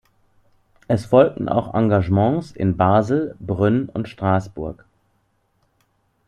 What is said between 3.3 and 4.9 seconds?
Brünn und Straßburg.